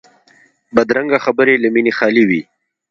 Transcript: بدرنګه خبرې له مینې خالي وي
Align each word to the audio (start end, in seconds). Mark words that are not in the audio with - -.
بدرنګه 0.75 1.17
خبرې 1.25 1.55
له 1.63 1.67
مینې 1.73 1.91
خالي 1.97 2.23
وي 2.29 2.41